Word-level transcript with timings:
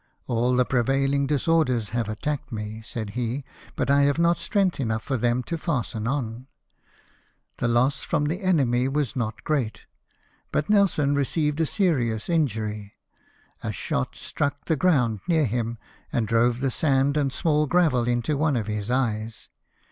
"All 0.25 0.55
the 0.55 0.65
prevailing 0.65 1.27
dis 1.27 1.47
orders 1.47 1.89
have 1.89 2.09
attacked 2.09 2.51
me," 2.51 2.81
said 2.81 3.11
he," 3.11 3.45
bnt 3.77 3.91
I 3.91 4.01
have 4.05 4.17
not 4.17 4.39
strength 4.39 4.79
enough 4.79 5.03
for 5.03 5.15
them 5.15 5.43
to 5.43 5.59
fasten 5.59 6.07
on." 6.07 6.47
The 7.57 7.67
loss 7.67 8.01
from 8.01 8.25
the 8.25 8.41
enemy 8.41 8.87
was 8.87 9.15
not 9.15 9.43
great; 9.43 9.85
but 10.51 10.71
Nelson 10.71 11.13
received 11.13 11.61
a 11.61 11.67
serious 11.67 12.29
injury— 12.29 12.93
a 13.63 13.71
shot 13.71 14.15
struck 14.15 14.65
the 14.65 14.75
ground 14.75 15.19
near 15.27 15.45
him, 15.45 15.77
and 16.11 16.27
drove 16.27 16.61
the 16.61 16.71
sand 16.71 17.15
and 17.15 17.31
small 17.31 17.67
gravel 17.67 18.07
into 18.07 18.37
one 18.39 18.55
of 18.55 18.65
his 18.65 18.89
eyes. 18.89 19.49